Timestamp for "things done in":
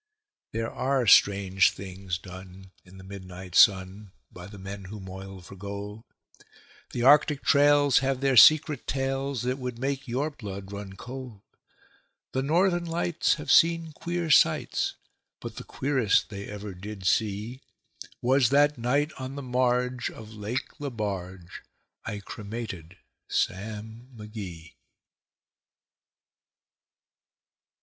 1.69-2.97